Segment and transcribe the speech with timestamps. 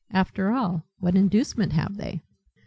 [0.09, 2.23] "After all, what inducement have they?"